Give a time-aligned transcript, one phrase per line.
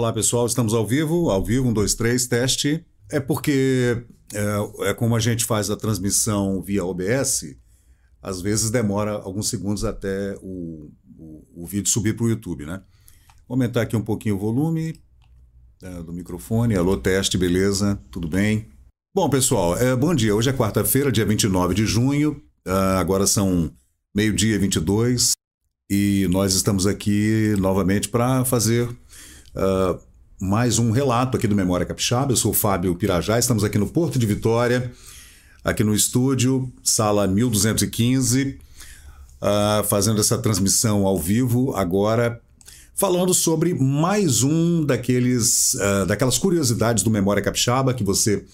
[0.00, 2.82] Olá pessoal, estamos ao vivo, ao vivo, um, dois, três, teste.
[3.10, 7.54] É porque é, é, como a gente faz a transmissão via OBS,
[8.22, 12.82] às vezes demora alguns segundos até o, o, o vídeo subir para o YouTube, né?
[13.46, 14.98] Vou aumentar aqui um pouquinho o volume
[15.82, 16.74] é, do microfone.
[16.76, 18.02] Alô, teste, beleza?
[18.10, 18.70] Tudo bem?
[19.14, 20.34] Bom, pessoal, é, bom dia.
[20.34, 22.42] Hoje é quarta-feira, dia 29 de junho.
[22.66, 23.70] Uh, agora são
[24.14, 25.32] meio-dia e 22
[25.90, 28.88] e nós estamos aqui novamente para fazer
[29.54, 29.98] uh,
[30.38, 32.32] mais um relato aqui do Memória Capixaba.
[32.32, 34.92] Eu sou o Fábio Pirajá, estamos aqui no Porto de Vitória,
[35.64, 38.58] aqui no estúdio, sala 1215,
[39.40, 42.40] uh, fazendo essa transmissão ao vivo agora,
[42.94, 48.44] falando sobre mais um daqueles, uh, daquelas curiosidades do Memória Capixaba que você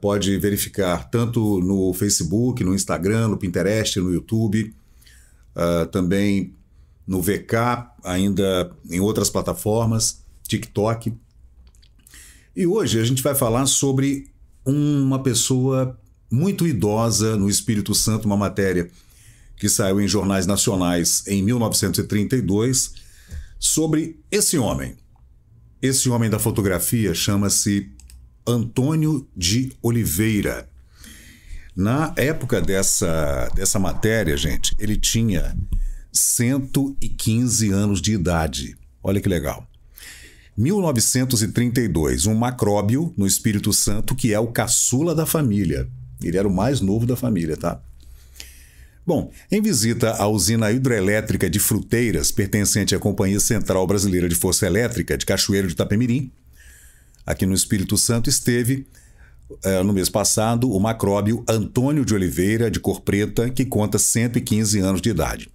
[0.00, 4.74] pode verificar tanto no Facebook, no Instagram, no Pinterest, no YouTube,
[5.92, 6.54] também
[7.06, 11.14] no VK, ainda em outras plataformas, TikTok.
[12.54, 14.30] E hoje a gente vai falar sobre
[14.64, 15.98] uma pessoa
[16.30, 18.90] muito idosa no Espírito Santo, uma matéria
[19.56, 22.92] que saiu em jornais nacionais em 1932
[23.58, 24.96] sobre esse homem.
[25.80, 27.90] Esse homem da fotografia chama-se
[28.46, 30.68] Antônio de Oliveira.
[31.74, 35.56] Na época dessa, dessa matéria, gente, ele tinha
[36.16, 38.76] 115 anos de idade.
[39.02, 39.66] Olha que legal.
[40.56, 45.86] 1932, um macróbio no Espírito Santo que é o caçula da família.
[46.22, 47.80] Ele era o mais novo da família, tá?
[49.06, 54.66] Bom, em visita à usina hidrelétrica de Fruteiras, pertencente à Companhia Central Brasileira de Força
[54.66, 56.32] Elétrica de Cachoeiro de Itapemirim,
[57.24, 58.86] aqui no Espírito Santo, esteve,
[59.62, 64.80] eh, no mês passado, o macróbio Antônio de Oliveira, de cor preta, que conta 115
[64.80, 65.50] anos de idade.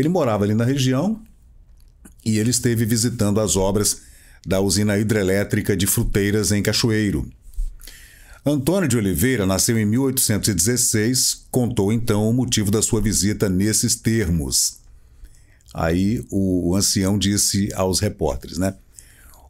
[0.00, 1.20] Ele morava ali na região
[2.24, 4.00] e ele esteve visitando as obras
[4.46, 7.30] da usina hidrelétrica de Fruteiras, em Cachoeiro.
[8.44, 14.78] Antônio de Oliveira nasceu em 1816, contou então o motivo da sua visita nesses termos.
[15.74, 18.74] Aí o, ancião disse aos repórteres, né?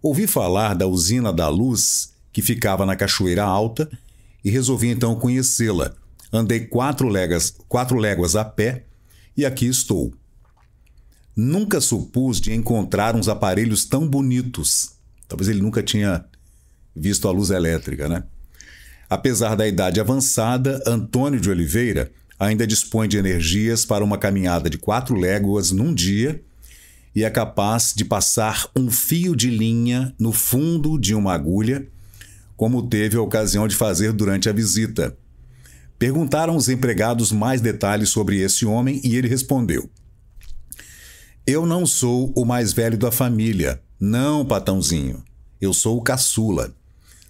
[0.03, 3.89] Ouvi falar da usina da luz que ficava na Cachoeira Alta
[4.45, 5.95] e resolvi então conhecê-la.
[6.33, 8.85] Andei quatro léguas, quatro léguas a pé
[9.37, 10.13] e aqui estou.
[11.37, 14.93] Nunca supus de encontrar uns aparelhos tão bonitos.
[15.29, 16.25] Talvez ele nunca tinha
[16.95, 18.25] visto a luz elétrica, né?
[19.09, 24.79] Apesar da idade avançada, Antônio de Oliveira ainda dispõe de energias para uma caminhada de
[24.79, 26.43] quatro léguas num dia
[27.15, 31.87] e é capaz de passar um fio de linha no fundo de uma agulha,
[32.57, 35.17] como teve a ocasião de fazer durante a visita.
[35.99, 39.91] Perguntaram os empregados mais detalhes sobre esse homem e ele respondeu:
[41.51, 43.83] eu não sou o mais velho da família.
[43.99, 45.23] Não, patãozinho.
[45.61, 46.75] Eu sou o caçula.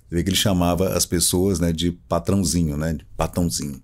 [0.09, 3.83] Você vê que ele chamava as pessoas né, de patrãozinho, né, de patãozinho.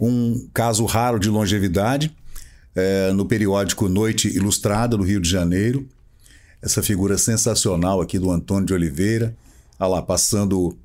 [0.00, 2.14] Um caso raro de longevidade
[2.74, 5.88] é, no periódico Noite Ilustrada, do Rio de Janeiro.
[6.60, 9.36] Essa figura sensacional aqui do Antônio de Oliveira.
[9.78, 10.76] Olha lá, passando,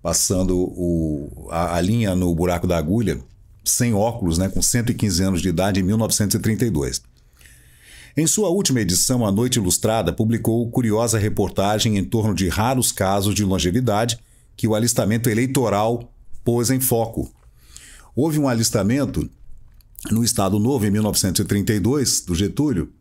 [0.00, 3.18] passando o, a, a linha no buraco da agulha,
[3.64, 7.02] sem óculos, né, com 115 anos de idade, em 1932.
[8.14, 13.34] Em sua última edição, A Noite Ilustrada publicou curiosa reportagem em torno de raros casos
[13.34, 14.18] de longevidade
[14.54, 16.12] que o alistamento eleitoral
[16.44, 17.32] pôs em foco.
[18.14, 19.28] Houve um alistamento
[20.10, 22.92] no Estado Novo em 1932, do Getúlio,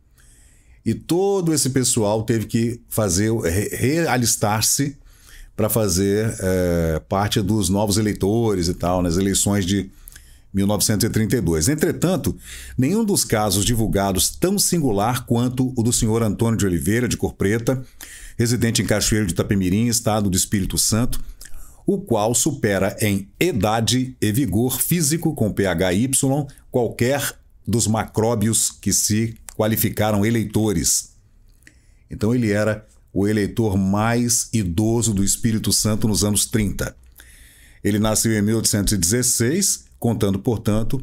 [0.85, 3.31] e todo esse pessoal teve que fazer
[3.73, 4.97] realistar-se
[5.57, 9.91] para fazer é, parte dos novos eleitores e tal, nas eleições de
[10.53, 11.69] 1932.
[11.69, 12.35] Entretanto,
[12.77, 17.33] nenhum dos casos divulgados tão singular quanto o do senhor Antônio de Oliveira, de Cor
[17.33, 17.81] Preta,
[18.37, 21.23] residente em Cachoeiro de Itapemirim, estado do Espírito Santo,
[21.85, 26.11] o qual supera em idade e vigor físico com PHY
[26.69, 27.35] qualquer
[27.67, 31.11] dos macróbios que se qualificaram eleitores.
[32.09, 36.95] Então ele era o eleitor mais idoso do Espírito Santo nos anos 30.
[37.83, 40.99] Ele nasceu em 1816 contando, portanto,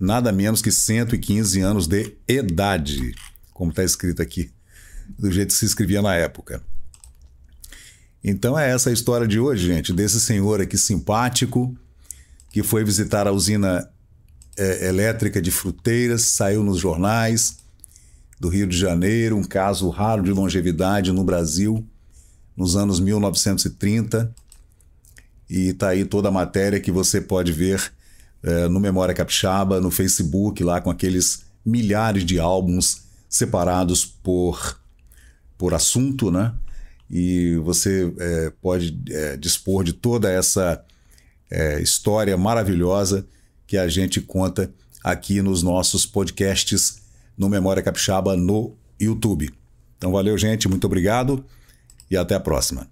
[0.00, 3.14] nada menos que 115 anos de idade,
[3.52, 4.50] como está escrito aqui,
[5.18, 6.62] do jeito que se escrevia na época.
[8.24, 11.76] Então é essa a história de hoje, gente, desse senhor aqui simpático
[12.50, 13.86] que foi visitar a usina
[14.56, 17.58] é, elétrica de Fruteiras, saiu nos jornais
[18.40, 21.86] do Rio de Janeiro, um caso raro de longevidade no Brasil
[22.56, 24.34] nos anos 1930.
[25.50, 27.92] E está aí toda a matéria que você pode ver
[28.42, 34.78] é, no Memória Capixaba, no Facebook, lá com aqueles milhares de álbuns separados por
[35.56, 36.54] por assunto, né?
[37.10, 40.84] E você é, pode é, dispor de toda essa
[41.50, 43.26] é, história maravilhosa
[43.66, 47.00] que a gente conta aqui nos nossos podcasts
[47.36, 49.50] no Memória Capixaba no YouTube.
[49.96, 51.44] Então valeu, gente, muito obrigado
[52.10, 52.88] e até a próxima.